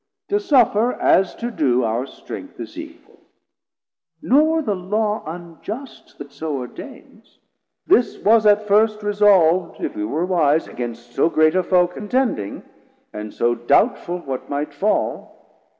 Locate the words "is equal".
2.59-3.19